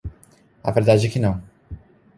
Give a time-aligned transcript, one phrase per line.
[0.63, 1.39] A verdade é que não.